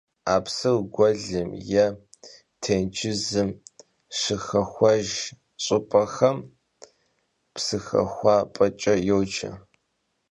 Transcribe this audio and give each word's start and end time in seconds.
Ar 0.33 0.41
psım, 0.45 0.77
guelım 0.93 1.49
yê 1.69 1.85
têncızım 2.61 3.49
şıxexuejj 4.19 5.11
ş'ıp'em 5.63 6.37
psıxexuap'eç'e 7.53 8.93
yoce. 9.07 9.49